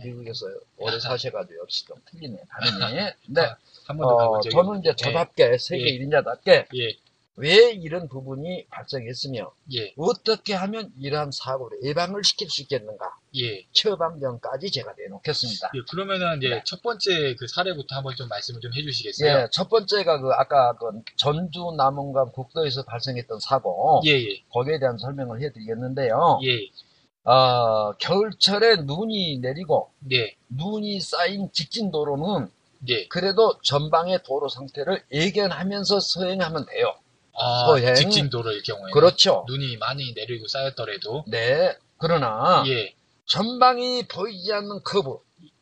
미국에서 0.02 0.46
오래 0.78 0.96
사셔가지고 0.98 1.60
역시 1.60 1.84
좀 1.84 1.98
틀리네, 2.10 2.38
발음이. 2.48 2.94
네. 3.28 3.42
한 3.84 3.98
번도 3.98 4.16
어, 4.16 4.40
저는 4.40 4.80
이제. 4.80 4.94
저답게, 4.96 5.58
세계 5.58 5.92
예. 5.92 5.98
1인자답게, 5.98 6.68
예, 6.74 6.96
왜 7.36 7.70
이런 7.70 8.08
부분이 8.08 8.66
발생했으며, 8.68 9.52
예, 9.74 9.94
어떻게 9.96 10.52
하면 10.52 10.92
이러한 10.98 11.30
사고를 11.32 11.78
예방을 11.82 12.24
시킬 12.24 12.50
수 12.50 12.62
있겠는가, 12.62 13.06
예. 13.36 13.64
처방전까지 13.72 14.70
제가 14.70 14.92
내놓겠습니다. 14.98 15.70
예, 15.74 15.80
그러면은 15.90 16.38
이제 16.38 16.48
네. 16.48 16.62
첫 16.66 16.82
번째 16.82 17.34
그 17.36 17.46
사례부터 17.46 17.96
한번 17.96 18.14
좀 18.16 18.28
말씀을 18.28 18.60
좀 18.60 18.70
해주시겠어요? 18.74 19.30
예, 19.30 19.48
첫 19.50 19.70
번째가 19.70 20.20
그 20.20 20.30
아까 20.32 20.74
그 20.74 20.90
전주 21.16 21.74
남원강 21.76 22.32
국도에서 22.32 22.84
발생했던 22.84 23.40
사고, 23.40 24.02
예, 24.04 24.10
예, 24.10 24.42
거기에 24.52 24.78
대한 24.78 24.98
설명을 24.98 25.40
해드리겠는데요. 25.40 26.40
예, 26.44 27.30
어, 27.30 27.92
겨울철에 27.92 28.82
눈이 28.84 29.38
내리고 29.38 29.90
예, 30.12 30.34
눈이 30.48 31.00
쌓인 31.00 31.50
직진 31.52 31.90
도로는 31.90 32.50
예. 32.88 33.06
그래도 33.08 33.58
전방의 33.62 34.24
도로 34.24 34.48
상태를 34.48 35.02
예견하면서 35.12 36.00
서행하면 36.00 36.66
돼요. 36.66 36.94
아, 37.34 37.66
서행. 37.66 37.94
직진도로일 37.94 38.62
경우에 38.62 38.90
그렇죠. 38.92 39.44
눈이 39.48 39.76
많이 39.78 40.12
내리고 40.12 40.46
쌓였더라도 40.46 41.24
네. 41.26 41.76
그러나 41.98 42.64
예, 42.66 42.94
전방이 43.26 44.06
보이지 44.08 44.52
않는 44.52 44.82
커브. 44.82 45.10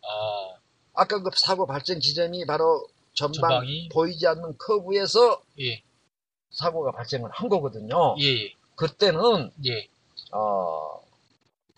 아, 0.02 0.54
아까 0.94 1.22
그 1.22 1.30
사고 1.34 1.66
발생 1.66 2.00
지점이 2.00 2.46
바로 2.46 2.86
전방 3.14 3.32
전방이 3.32 3.88
보이지 3.90 4.26
않는 4.26 4.56
커브에서 4.58 5.42
예, 5.60 5.82
사고가 6.50 6.92
발생을 6.92 7.30
한 7.32 7.48
거거든요. 7.48 8.16
예, 8.20 8.52
그때는 8.76 9.52
예, 9.66 9.88
어, 10.32 11.00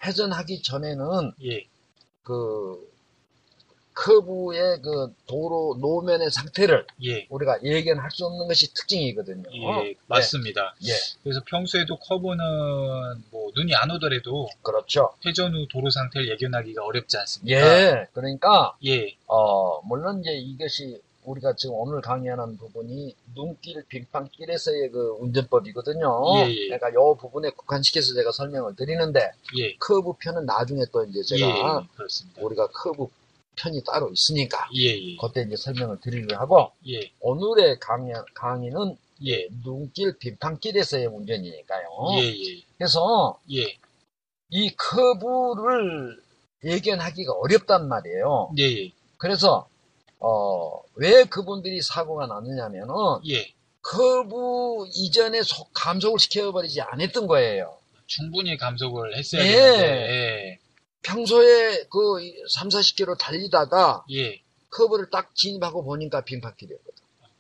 회전하기 0.05 0.63
전에는 0.63 1.33
예, 1.45 1.67
그 2.23 2.92
커브의 3.95 4.81
그 4.83 5.15
도로 5.27 5.77
노면의 5.81 6.31
상태를 6.31 6.87
예, 7.05 7.27
우리가 7.29 7.63
예견할 7.63 8.11
수 8.11 8.25
없는 8.27 8.49
것이 8.49 8.73
특징이거든요. 8.75 9.45
예, 9.53 9.95
맞습니다. 10.07 10.75
예, 10.87 10.93
그래서 11.23 11.41
평소에도 11.47 11.97
커브는 11.99 12.45
뭐 13.31 13.51
눈이 13.55 13.75
안 13.75 13.91
오더라도 13.91 14.49
그렇죠. 14.63 15.13
회전 15.27 15.55
후 15.55 15.67
도로 15.71 15.91
상태를 15.91 16.29
예견하기가 16.31 16.85
어렵지 16.85 17.17
않습니까? 17.19 17.61
예, 17.61 18.07
그러니까 18.13 18.77
예, 18.85 19.15
어 19.27 19.81
물론 19.83 20.21
이제 20.21 20.33
이것이 20.33 21.01
우리가 21.25 21.55
지금 21.55 21.77
오늘 21.77 22.01
강의하는 22.01 22.57
부분이 22.57 23.15
눈길 23.35 23.85
빙판길에서의 23.89 24.91
그 24.91 25.17
운전법이거든요. 25.21 26.23
예, 26.39 26.51
예. 26.51 26.67
그러니까 26.67 26.93
요 26.95 27.15
부분에 27.15 27.51
국한시켜서 27.51 28.15
제가 28.15 28.33
설명을 28.33 28.75
드리는데 28.75 29.31
예, 29.59 29.77
커브 29.77 30.15
편은 30.19 30.47
나중에 30.47 30.83
또 30.93 31.05
이제 31.05 31.23
제가 31.23 31.47
예, 31.47 31.87
그렇습니다. 31.95 32.43
우리가 32.43 32.67
커브 32.69 33.07
편이 33.57 33.83
따로 33.85 34.11
있으니까 34.11 34.69
예, 34.77 34.97
예, 34.97 35.17
그때 35.17 35.43
이제 35.43 35.57
설명을 35.57 36.01
드리려 36.01 36.39
하고 36.39 36.73
예, 36.89 37.11
오늘의 37.21 37.79
강의, 37.81 38.15
강의는 38.35 38.97
예, 39.27 39.49
눈길 39.63 40.19
빙판길에서의 40.19 41.07
운전이니까요. 41.07 41.89
예, 42.19 42.27
예, 42.27 42.63
그래서 42.77 43.39
예, 43.53 43.77
이 44.51 44.75
커브를 44.77 46.21
예견하기가 46.65 47.33
어렵단 47.33 47.89
말이에요. 47.89 48.51
예, 48.59 48.63
예, 48.63 48.93
그래서 49.19 49.69
어, 50.23 50.81
왜 50.95 51.25
그분들이 51.25 51.83
사고가 51.83 52.27
났느냐면은, 52.27 52.95
예. 53.29 53.53
커브 53.83 54.87
이전에 54.95 55.43
속 55.43 55.71
감속을 55.75 56.21
시켜버리지 56.21 56.81
않았던 56.81 57.27
거예요. 57.27 57.77
충분히 58.07 58.57
감속을 58.57 59.17
했어야 59.17 59.45
예. 59.45 59.53
되는데, 59.53 60.59
평소에 61.03 61.85
그 61.91 62.19
3, 62.49 62.69
40km 62.69 63.19
달리다가 63.19 64.05
예. 64.11 64.17
예. 64.17 64.43
커브를 64.71 65.11
딱 65.11 65.35
진입하고 65.35 65.85
보니까 65.85 66.23
빙판길이었거든. 66.25 66.93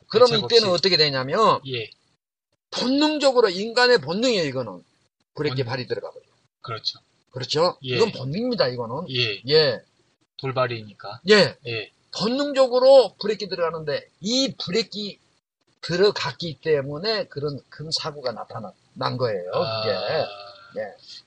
그럼 0.08 0.28
대책 0.28 0.44
이때는 0.44 0.68
없이. 0.68 0.78
어떻게 0.78 0.96
되냐면, 0.96 1.60
예. 1.66 1.90
본능적으로 2.70 3.48
인간의 3.48 3.98
본능이에요, 3.98 4.44
이거는. 4.44 4.84
브레이크 5.34 5.56
본능. 5.56 5.70
발이 5.70 5.86
들어가 5.86 6.10
버려. 6.10 6.24
그렇죠. 6.60 6.98
그렇죠? 7.30 7.78
예. 7.84 7.96
이건 7.96 8.12
본능입니다, 8.12 8.68
이거는. 8.68 9.08
예. 9.10 9.40
예. 9.48 9.80
돌발이니까. 10.38 11.20
예. 11.30 11.56
예. 11.66 11.90
본능적으로 12.18 13.14
브레이크 13.20 13.48
들어가는데 13.48 14.06
이 14.20 14.54
브레이크 14.62 15.16
들어갔기 15.80 16.58
때문에 16.60 17.26
그런 17.28 17.58
큰 17.70 17.90
사고가 17.90 18.32
나타난 18.32 18.72
난 18.94 19.16
거예요. 19.16 19.50
아, 19.54 19.82
그게. 19.82 19.94
예. 20.76 20.82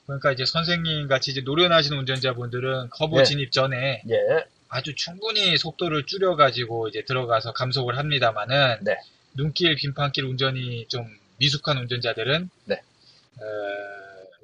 그러니까 0.05 0.31
이제 0.31 0.45
선생님 0.45 1.07
같이 1.07 1.31
이제 1.31 1.41
노련하시는 1.41 1.97
운전자분들은 1.97 2.89
커브 2.89 3.19
예. 3.19 3.23
진입 3.23 3.51
전에 3.51 4.03
예. 4.09 4.45
아주 4.69 4.95
충분히 4.95 5.57
속도를 5.57 6.05
줄여가지고 6.05 6.89
이제 6.89 7.03
들어가서 7.05 7.53
감속을 7.53 7.97
합니다만은 7.97 8.77
네. 8.81 8.97
눈길 9.35 9.75
빈판길 9.75 10.25
운전이 10.25 10.87
좀 10.87 11.07
미숙한 11.37 11.77
운전자들은 11.77 12.49
네. 12.65 12.75
어, 12.75 13.41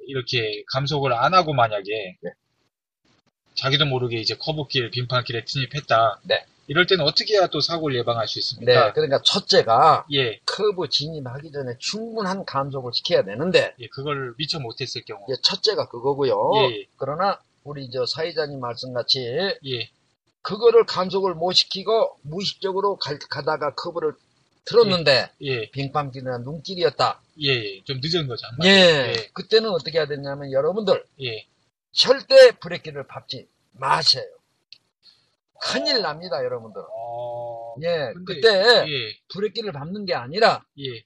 이렇게 0.06 0.62
감속을 0.72 1.12
안 1.12 1.34
하고 1.34 1.52
만약에 1.52 2.16
네. 2.20 2.30
자기도 3.54 3.86
모르게 3.86 4.18
이제 4.18 4.34
커브길 4.38 4.90
빈판길에 4.90 5.44
진입했다. 5.44 6.20
네. 6.24 6.44
이럴 6.68 6.86
때는 6.86 7.04
어떻게 7.04 7.34
해야 7.34 7.46
또 7.48 7.60
사고를 7.60 7.96
예방할 7.96 8.28
수 8.28 8.38
있습니까? 8.38 8.86
네. 8.86 8.92
그러니까 8.92 9.20
첫째가 9.22 10.06
예, 10.12 10.38
커브 10.46 10.88
진입하기 10.88 11.52
전에 11.52 11.74
충분한 11.78 12.44
감속을 12.44 12.92
시켜야 12.94 13.22
되는데 13.24 13.74
예, 13.80 13.86
그걸 13.88 14.34
미처 14.38 14.58
못했을 14.60 15.02
경우. 15.04 15.24
이제 15.28 15.40
첫째가 15.42 15.88
그거고요. 15.88 16.38
예. 16.70 16.86
그러나 16.96 17.40
우리 17.64 17.90
저 17.90 18.06
사회자님 18.06 18.60
말씀같이 18.60 19.20
예, 19.64 19.90
그거를 20.42 20.84
감속을 20.86 21.34
못 21.34 21.52
시키고 21.52 22.18
무의식적으로 22.22 22.96
갈- 22.96 23.18
가다가 23.18 23.74
커브를 23.74 24.12
틀었는데 24.64 25.30
예, 25.42 25.70
빙판길이나 25.70 26.38
눈길이었다. 26.38 27.20
예, 27.42 27.48
예, 27.48 27.82
좀 27.84 28.00
늦은 28.02 28.28
거죠. 28.28 28.46
예. 28.64 29.28
그때는 29.34 29.70
어떻게 29.70 29.98
해야 29.98 30.06
되냐면 30.06 30.52
여러분들 30.52 31.04
예, 31.20 31.26
예. 31.26 31.46
절대 31.92 32.52
브레이크를 32.52 33.06
밟지 33.06 33.48
마세요. 33.72 34.24
큰일 35.62 36.02
납니다, 36.02 36.42
여러분들. 36.44 36.82
어, 36.90 37.74
예, 37.82 38.12
근데- 38.14 38.34
그때 38.34 38.84
예, 38.88 39.16
브레이크를 39.28 39.72
밟는 39.72 40.04
게 40.06 40.14
아니라 40.14 40.64
예. 40.78 41.02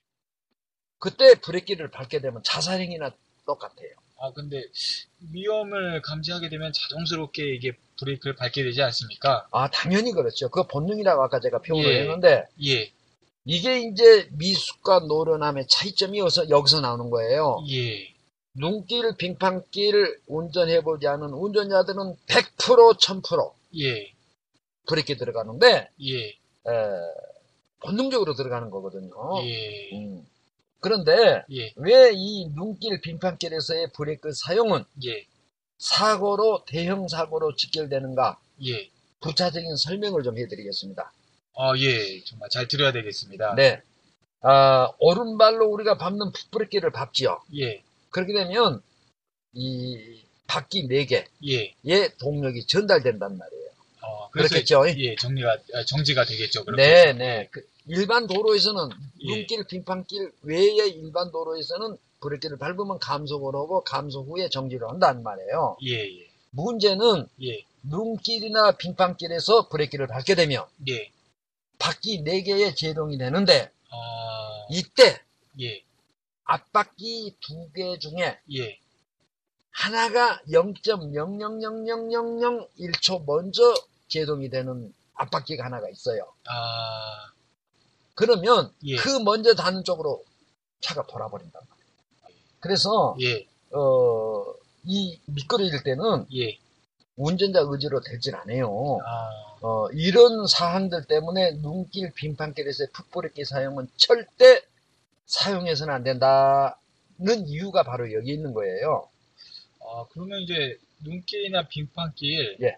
그때 0.99 1.35
브레이크를 1.35 1.89
밟게 1.91 2.19
되면 2.21 2.41
자살행위나 2.43 3.11
똑같아요. 3.45 3.89
아, 4.19 4.31
근데 4.33 4.63
위험을 5.31 6.01
감지하게 6.01 6.49
되면 6.49 6.73
자동스럽게 6.73 7.53
이게 7.53 7.73
브레이크를 7.99 8.35
밟게 8.35 8.63
되지 8.63 8.81
않습니까? 8.81 9.47
아, 9.51 9.69
당연히 9.69 10.11
그렇죠. 10.11 10.49
그 10.49 10.63
본능이라고 10.65 11.21
아까 11.23 11.39
제가 11.39 11.59
표현을 11.61 11.93
예. 11.93 11.99
했는데 12.01 12.45
예, 12.65 12.91
이게 13.45 13.79
이제 13.81 14.27
미숙과 14.31 15.01
노련함의 15.07 15.67
차이점이 15.69 16.17
여기서, 16.17 16.49
여기서 16.49 16.81
나오는 16.81 17.11
거예요. 17.11 17.63
예, 17.69 18.11
눈길, 18.55 19.15
빙판길 19.17 20.19
운전해보지 20.25 21.07
않은 21.07 21.29
운전자들은 21.29 22.15
100% 22.25 22.97
1000% 22.97 23.53
예, 23.79 24.11
브레이크 24.87 25.17
들어가는데 25.17 25.89
예, 26.01 26.27
에, 26.27 26.33
본능적으로 27.81 28.33
들어가는 28.33 28.69
거거든요. 28.69 29.11
예, 29.45 29.89
음. 29.93 30.25
그런데 30.79 31.43
예, 31.51 31.73
왜이 31.75 32.49
눈길 32.55 33.01
빙판길에서의 33.01 33.91
브레이크 33.93 34.31
사용은 34.33 34.83
예, 35.05 35.25
사고로 35.77 36.63
대형 36.65 37.07
사고로 37.07 37.55
직결되는가 37.55 38.39
예. 38.65 38.89
부차적인 39.21 39.75
설명을 39.75 40.23
좀 40.23 40.37
해드리겠습니다. 40.37 41.11
아, 41.57 41.73
예, 41.77 42.23
정말 42.23 42.49
잘 42.49 42.67
들어야 42.67 42.91
되겠습니다. 42.91 43.55
네, 43.55 43.81
아, 44.41 44.91
오른발로 44.99 45.67
우리가 45.67 45.97
밟는 45.97 46.31
풋브레이크를 46.31 46.91
밟지요. 46.91 47.41
예, 47.57 47.83
그렇게 48.09 48.33
되면 48.33 48.81
이 49.53 50.21
바퀴 50.45 50.87
4개의 50.87 51.73
예. 51.87 52.09
동력이 52.19 52.67
전달된단 52.67 53.37
말이에요. 53.37 53.66
어, 54.07 54.29
그렇겠죠? 54.29 54.87
예, 54.87 55.15
정리가 55.15 55.57
아, 55.73 55.83
정지가 55.85 56.25
되겠죠. 56.25 56.63
네, 56.75 57.13
네. 57.13 57.47
그 57.51 57.67
일반 57.87 58.27
도로에서는 58.27 58.89
예. 59.21 59.35
눈길, 59.35 59.63
빙판길 59.65 60.33
외의 60.43 60.89
일반 60.89 61.31
도로에서는 61.31 61.97
브레이크를 62.21 62.57
밟으면 62.57 62.99
감속을 62.99 63.55
하고 63.55 63.83
감속 63.83 64.29
후에 64.29 64.49
정지를 64.49 64.87
한단 64.89 65.23
말이에요. 65.23 65.77
예, 65.85 65.93
예, 65.93 66.27
문제는 66.51 67.27
예, 67.43 67.63
눈길이나 67.83 68.73
빙판길에서 68.73 69.69
브레이크를 69.69 70.07
밟게 70.07 70.35
되면 70.35 70.65
예. 70.89 71.09
바퀴 71.79 72.21
4개의 72.23 72.75
제동이 72.75 73.17
되는데 73.17 73.71
아, 73.89 74.65
이때 74.71 75.21
예, 75.61 75.81
앞바퀴 76.45 77.35
2개 77.41 77.99
중에 77.99 78.37
예, 78.55 78.79
하나가 79.71 80.39
0.000001초 80.49 83.25
먼저 83.25 83.73
제동이 84.07 84.49
되는 84.49 84.93
앞바퀴가 85.15 85.65
하나가 85.65 85.89
있어요. 85.89 86.31
아, 86.47 87.31
그러면 88.15 88.71
예. 88.85 88.95
그 88.95 89.09
먼저 89.19 89.53
닿는 89.53 89.83
쪽으로 89.83 90.23
차가 90.81 91.05
돌아버린단 91.05 91.61
말이에요. 91.69 91.87
그래서 92.59 93.15
예, 93.21 93.47
어, 93.71 94.45
이 94.83 95.19
미끄러질 95.25 95.83
때는 95.83 96.25
예. 96.35 96.57
운전자 97.15 97.61
의지로 97.61 98.01
되질 98.01 98.35
않아요. 98.35 98.99
아, 99.03 99.29
어, 99.61 99.89
이런 99.91 100.45
사항들 100.45 101.05
때문에 101.05 101.53
눈길, 101.61 102.11
빙판길에서의 102.13 102.89
풋브레이크 102.93 103.43
사용은 103.43 103.89
절대 103.97 104.61
사용해서는 105.25 105.93
안 105.93 106.03
된다는 106.03 107.47
이유가 107.47 107.83
바로 107.83 108.13
여기 108.13 108.31
있는 108.31 108.53
거예요. 108.53 109.09
아, 109.81 110.05
그러면 110.11 110.41
이제 110.41 110.77
눈길이나 111.03 111.67
빙판길 111.67 112.57
예. 112.61 112.77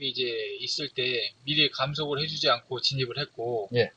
이제 0.00 0.22
있을 0.60 0.88
때 0.88 1.32
미리 1.44 1.70
감속을 1.70 2.20
해주지 2.20 2.48
않고 2.48 2.80
진입을 2.80 3.18
했고 3.18 3.68
예. 3.74 3.90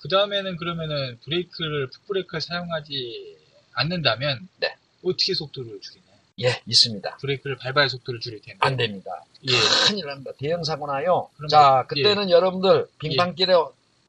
그 0.00 0.08
다음에는 0.08 0.56
그러면은 0.56 1.18
브레이크를 1.20 1.88
풋브레이크를 1.90 2.40
사용하지 2.40 3.38
않는다면 3.72 4.48
네. 4.58 4.76
어떻게 5.04 5.34
속도를 5.34 5.80
줄이나요? 5.80 6.12
예, 6.40 6.60
있습니다. 6.66 7.18
브레이크를 7.18 7.56
밟아야 7.56 7.88
속도를 7.88 8.20
줄일 8.20 8.40
텐데. 8.40 8.58
안 8.60 8.76
됩니다. 8.76 9.24
예. 9.48 9.52
큰일 9.86 10.06
납니다. 10.06 10.32
대형 10.38 10.64
사고 10.64 10.86
나요. 10.86 11.28
그럼 11.36 11.48
자, 11.48 11.86
예. 11.96 12.02
그때는 12.02 12.30
여러분들 12.30 12.88
빙판길에 12.98 13.54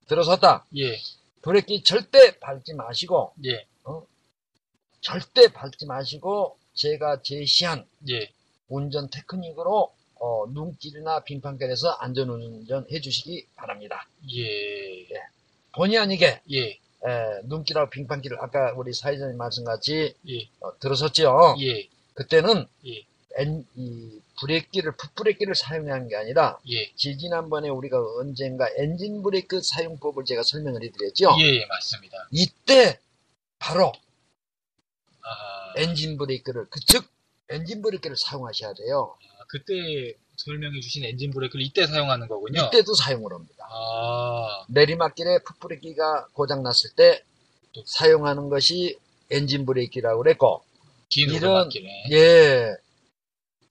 들어섰다. 0.07 0.65
예, 0.77 0.99
브레이크 1.41 1.81
절대 1.83 2.38
밟지 2.39 2.73
마시고, 2.73 3.33
예, 3.45 3.65
절대 5.01 5.47
밟지 5.47 5.86
마시고, 5.86 6.57
제가 6.73 7.21
제시한 7.21 7.86
예, 8.09 8.31
운전 8.67 9.09
테크닉으로 9.09 9.93
어, 10.25 10.45
눈길이나 10.47 11.19
빙판길에서 11.25 11.89
안전운전 11.99 12.88
해주시기 12.89 13.47
바랍니다. 13.57 14.07
예, 14.33 15.05
본의 15.75 15.97
아니게 15.97 16.39
예, 16.51 16.69
에, 16.69 16.77
눈길하고 17.43 17.89
빙판길을 17.89 18.38
아까 18.41 18.71
우리 18.77 18.93
사회자님 18.93 19.36
말씀같이 19.38 20.15
예, 20.29 20.49
어, 20.62 20.79
들어섰죠. 20.79 21.55
예, 21.59 21.89
그때는 22.13 22.65
예. 22.88 23.03
엔- 23.38 23.65
이 23.75 24.21
브레이크를 24.39 24.93
풋브레이크를 24.95 25.55
사용한 25.55 26.07
게 26.07 26.15
아니라 26.15 26.57
예, 26.69 26.89
지지난번에 26.95 27.67
우리가 27.67 27.97
언젠가 28.19 28.69
엔진 28.77 29.21
브레이크 29.23 29.59
사용법을 29.62 30.23
제가 30.23 30.43
설명을 30.43 30.83
해드렸죠. 30.83 31.36
예, 31.41 31.43
예, 31.62 31.65
맞습니다. 31.65 32.29
이때 32.31 32.97
바로 33.59 33.91
아, 35.21 35.73
엔진 35.77 36.17
브레이크를 36.17 36.65
그 36.69 36.79
즉 36.86 37.05
엔진 37.49 37.81
브레이크를 37.81 38.15
사용하셔야 38.15 38.73
돼요. 38.73 39.15
그때 39.47 40.13
설명해 40.38 40.79
주신 40.82 41.06
엔진 41.06 41.32
브레이크를 41.32 41.63
이때 41.65 41.86
사용하는 41.86 42.27
거군요. 42.27 42.62
이때도 42.67 42.93
사용을 42.95 43.32
합니다. 43.34 43.65
아, 43.69 44.65
내리막길에 44.69 45.39
풋브레이크가 45.45 46.27
고장 46.34 46.63
났을 46.63 46.89
때 46.95 47.23
사용하는 47.86 48.49
것이 48.49 48.97
엔진 49.29 49.65
브레이크라고 49.65 50.23
그랬고 50.23 50.63
긴 51.10 51.29
이런-. 51.32 51.69
예. 52.12 52.75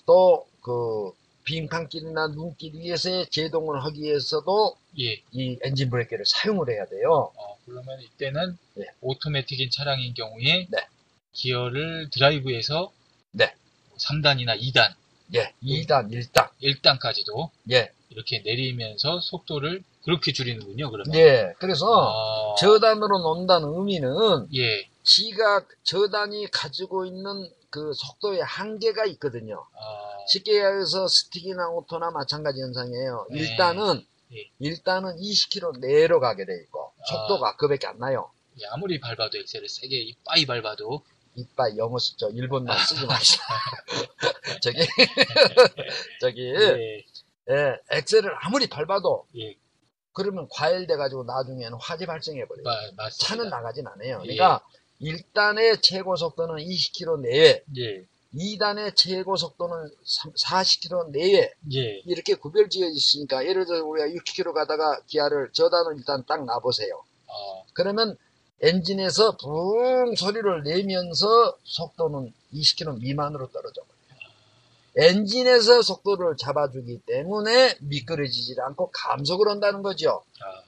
또 0.06 0.46
그 0.62 1.11
빙판길이나 1.44 2.28
눈길 2.28 2.72
위에서의 2.74 3.26
제동을 3.30 3.85
하기 3.85 4.00
위해서도 4.02 4.76
예. 5.00 5.20
이 5.32 5.58
엔진 5.62 5.90
브레이크를 5.90 6.24
사용을 6.24 6.70
해야 6.70 6.87
돼요. 6.87 7.32
어, 7.37 7.58
그러면 7.66 8.00
이때는 8.00 8.56
예. 8.78 8.85
오토매틱인 9.00 9.70
차량인 9.70 10.14
경우에 10.14 10.68
네. 10.70 10.87
기어를 11.32 12.11
드라이브에서 12.11 12.92
네. 13.32 13.52
3단이나 13.98 14.58
2단, 14.61 14.94
예. 15.34 15.54
2단, 15.62 16.10
1단. 16.10 16.50
1단까지도 16.62 17.50
예. 17.70 17.90
이렇게 18.10 18.40
내리면서 18.40 19.20
속도를 19.20 19.82
그렇게 20.04 20.32
줄이는군요, 20.32 20.90
그러면. 20.90 21.14
예. 21.14 21.54
그래서 21.58 21.86
아, 21.86 22.54
저단으로 22.56 23.18
논다는 23.18 23.68
의미는 23.68 24.48
예. 24.54 24.88
지가 25.04 25.66
저단이 25.82 26.48
가지고 26.50 27.06
있는 27.06 27.50
그 27.70 27.92
속도의 27.94 28.42
한계가 28.42 29.06
있거든요. 29.06 29.64
아, 29.74 30.26
쉽게 30.28 30.52
얘기해서 30.52 31.08
스틱이나 31.08 31.70
오토나 31.70 32.10
마찬가지 32.10 32.60
현상이에요. 32.60 33.26
네. 33.30 33.38
일단은 33.38 34.04
예. 34.34 34.50
일단은 34.58 35.16
20km 35.16 35.80
내로 35.80 36.20
가게 36.20 36.44
돼 36.44 36.52
있고 36.64 36.92
속도가 37.08 37.56
그밖에 37.56 37.86
안 37.86 37.98
나요. 37.98 38.30
예, 38.60 38.66
아무리 38.70 39.00
밟아도 39.00 39.38
엑셀을 39.38 39.68
세게 39.68 39.96
이빠이 39.96 40.44
밟아도 40.46 41.02
이빨 41.34 41.76
영어 41.78 41.98
쓰죠. 41.98 42.30
일본말 42.30 42.78
쓰지 42.78 43.06
마시다. 43.06 43.44
저기 44.62 44.78
저기 46.20 46.42
예, 46.42 47.04
예, 47.50 47.76
엑셀을 47.90 48.30
아무리 48.40 48.68
밟아도 48.68 49.26
예, 49.38 49.56
그러면 50.12 50.46
과열돼 50.50 50.96
가지고 50.96 51.24
나중에는 51.24 51.78
화재 51.80 52.06
발생해 52.06 52.46
버려요. 52.46 52.64
마, 52.64 52.70
맞습니다. 52.96 53.26
차는 53.26 53.48
나가진 53.48 53.86
않아요. 53.86 54.20
예. 54.24 54.34
그러니까 54.34 54.60
1단의 55.00 55.82
최고 55.82 56.14
속도는 56.16 56.56
20km 56.64 57.20
내외, 57.22 57.64
예, 57.76 58.04
2단의 58.34 58.94
최고 58.94 59.36
속도는 59.36 59.90
40km 60.44 61.10
내외 61.10 61.52
예, 61.74 62.02
이렇게 62.04 62.34
구별 62.34 62.68
지어 62.68 62.86
있으니까 62.88 63.44
예를 63.46 63.64
들어 63.64 63.84
우리가 63.84 64.08
60km 64.08 64.52
가다가 64.52 65.00
기아를 65.06 65.50
저단을 65.52 65.96
일단 65.96 66.24
딱 66.26 66.44
놔보세요. 66.44 67.02
아, 67.26 67.62
그러면 67.72 68.16
엔진에서 68.62 69.37
붕 69.37 70.14
소리를 70.14 70.62
내면서 70.62 71.57
속도는 71.64 72.33
20km 72.55 73.01
미만으로 73.01 73.48
떨어져 73.51 73.83
버려요. 73.83 73.92
엔진에서 74.96 75.83
속도를 75.83 76.37
잡아주기 76.37 77.01
때문에 77.07 77.77
미끄러지지 77.81 78.55
않고 78.61 78.90
감속을 78.92 79.48
한다는 79.48 79.83
거죠. 79.83 80.22
아, 80.40 80.62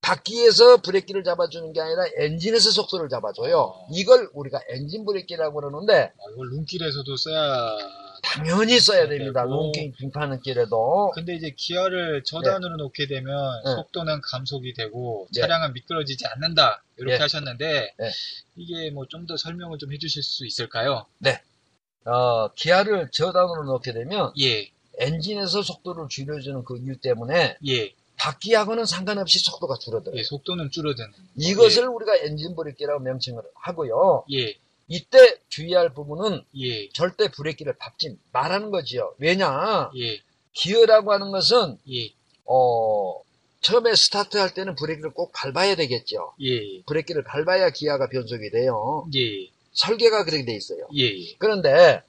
바퀴에서 0.00 0.78
브레이크를 0.78 1.22
잡아주는 1.22 1.72
게 1.72 1.80
아니라 1.80 2.04
엔진에서 2.16 2.70
속도를 2.72 3.08
잡아줘요. 3.08 3.58
어. 3.58 3.88
이걸 3.92 4.28
우리가 4.34 4.60
엔진 4.68 5.04
브레이크라고 5.04 5.60
그러는데 5.60 5.94
아, 5.94 6.32
이걸 6.32 6.48
눈길에서도 6.48 7.16
써야. 7.16 7.76
당연히 8.22 8.78
써야 8.80 9.02
네, 9.08 9.18
됩니다. 9.18 9.44
뭐. 9.44 9.64
눈길 9.64 9.92
빙판길에도. 9.98 11.10
근데 11.14 11.34
이제 11.34 11.52
기어를 11.56 12.22
저단으로 12.24 12.76
놓게 12.76 13.06
되면 13.06 13.62
네. 13.64 13.72
속도는 13.72 14.20
감속이 14.22 14.72
되고 14.74 15.26
네. 15.34 15.40
차량은 15.40 15.72
미끄러지지 15.74 16.24
않는다 16.26 16.82
이렇게 16.96 17.16
네. 17.16 17.20
하셨는데 17.20 17.94
네. 17.98 18.10
이게 18.56 18.90
뭐 18.90 19.04
좀 19.08 19.26
더 19.26 19.36
설명을 19.36 19.78
좀 19.78 19.92
해주실 19.92 20.22
수 20.22 20.46
있을까요? 20.46 21.06
어, 22.04 22.48
기아를 22.54 23.10
저단으로 23.12 23.64
넣게 23.64 23.92
되면 23.92 24.32
예, 24.40 24.70
엔진에서 24.98 25.62
속도를 25.62 26.06
줄여주는 26.08 26.64
그 26.64 26.78
이유 26.78 26.98
때문에 27.00 27.56
예, 27.68 27.92
바퀴하고는 28.16 28.86
상관없이 28.86 29.38
속도가 29.40 29.76
줄어들어요. 29.80 30.18
예, 30.18 30.22
속도는 30.24 30.70
줄어드는. 30.70 31.08
이것을 31.36 31.86
우리가 31.88 32.16
엔진 32.18 32.54
브레이크라고 32.56 33.00
명칭을 33.02 33.42
하고요. 33.54 34.24
예, 34.32 34.54
이때 34.92 35.38
주의할 35.48 35.94
부분은 35.94 36.44
예, 36.58 36.90
절대 36.90 37.28
브레이크를 37.28 37.72
밟지 37.78 38.18
말라는 38.30 38.70
거지요. 38.70 39.14
왜냐? 39.16 39.90
예, 39.96 40.20
기어라고 40.52 41.12
하는 41.14 41.30
것은 41.30 41.78
예, 41.90 42.10
어, 42.44 43.22
처음에 43.62 43.94
스타트할 43.94 44.52
때는 44.52 44.74
브레이크를 44.74 45.14
꼭 45.14 45.32
밟아야 45.32 45.76
되겠죠. 45.76 46.34
예, 46.42 46.82
브레이크를 46.82 47.24
밟아야 47.24 47.70
기아가 47.70 48.06
변속이 48.10 48.50
돼요. 48.50 49.08
예, 49.14 49.48
설계가 49.72 50.26
그렇게 50.26 50.44
돼 50.44 50.54
있어요. 50.54 50.86
예, 50.98 51.08
그런데 51.38 52.02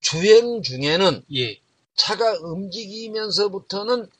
주행 0.00 0.60
중에는 0.60 1.24
예, 1.34 1.58
차가 1.94 2.34
움직이면서부터는 2.42 4.10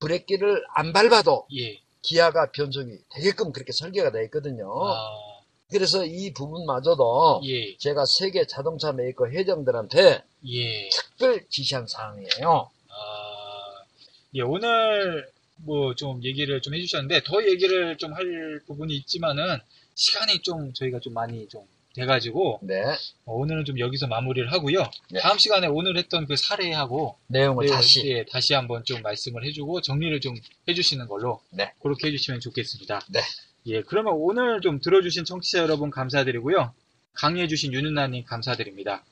브레이크를 0.00 0.64
안 0.74 0.94
밟아도 0.94 1.46
예. 1.54 1.78
기아가 2.00 2.50
변속이 2.52 3.00
되게끔 3.10 3.52
그렇게 3.52 3.72
설계가 3.72 4.12
되어 4.12 4.22
있거든요. 4.22 4.72
아, 4.82 5.35
그래서 5.70 6.04
이 6.04 6.32
부분마저도 6.32 7.40
예, 7.44 7.76
제가 7.78 8.04
세계 8.06 8.46
자동차 8.46 8.92
메이커 8.92 9.26
회장들한테 9.28 10.22
예. 10.48 10.88
특별 10.90 11.44
지시한 11.48 11.86
사항이에요. 11.86 12.70
아, 12.88 13.84
예, 14.34 14.42
오늘 14.42 15.28
뭐 15.58 15.94
좀 15.94 16.22
얘기를 16.22 16.60
좀 16.60 16.74
해주셨는데 16.74 17.22
더 17.24 17.42
얘기를 17.44 17.96
좀 17.96 18.12
할 18.12 18.60
부분이 18.66 18.94
있지만은 18.96 19.58
시간이 19.94 20.40
좀 20.42 20.72
저희가 20.74 21.00
좀 21.00 21.14
많이 21.14 21.48
좀 21.48 21.62
돼가지고 21.94 22.60
네. 22.62 22.82
어, 23.24 23.32
오늘은 23.32 23.64
좀 23.64 23.78
여기서 23.78 24.06
마무리를 24.06 24.52
하고요. 24.52 24.82
네. 25.10 25.20
다음 25.20 25.38
시간에 25.38 25.66
오늘 25.66 25.96
했던 25.96 26.26
그 26.26 26.36
사례하고 26.36 27.16
내용을 27.28 27.66
네, 27.66 27.72
다시. 27.72 28.06
예, 28.06 28.24
다시 28.26 28.52
한번 28.52 28.84
좀 28.84 29.00
말씀을 29.02 29.44
해주고 29.46 29.80
정리를 29.80 30.20
좀 30.20 30.36
해주시는 30.68 31.08
걸로 31.08 31.40
네. 31.50 31.72
그렇게 31.82 32.08
해주시면 32.08 32.40
좋겠습니다. 32.40 33.00
네. 33.08 33.20
예, 33.66 33.82
그러면 33.82 34.14
오늘 34.16 34.60
좀 34.60 34.80
들어주신 34.80 35.24
청취자 35.24 35.58
여러분 35.58 35.90
감사드리고요. 35.90 36.72
강의해주신 37.14 37.72
윤은나님 37.72 38.24
감사드립니다. 38.24 39.04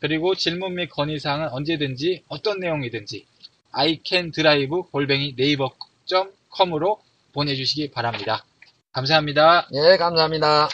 그리고 0.00 0.34
질문 0.34 0.74
및 0.74 0.88
건의사항은 0.88 1.50
언제든지 1.50 2.24
어떤 2.28 2.58
내용이든지 2.58 3.26
iCanDrive 3.72 4.82
골뱅이 4.90 5.34
네이버.com으로 5.36 7.00
보내주시기 7.32 7.92
바랍니다. 7.92 8.44
감사합니다. 8.92 9.68
예, 9.74 9.96
감사합니다. 9.96 10.68